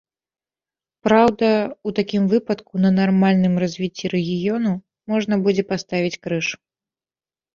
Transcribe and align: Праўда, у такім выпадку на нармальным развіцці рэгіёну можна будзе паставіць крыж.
Праўда, 1.07 1.49
у 1.89 1.93
такім 1.99 2.23
выпадку 2.31 2.73
на 2.85 2.91
нармальным 2.99 3.53
развіцці 3.63 4.05
рэгіёну 4.15 4.71
можна 5.13 5.35
будзе 5.49 5.63
паставіць 5.73 6.21
крыж. 6.27 6.47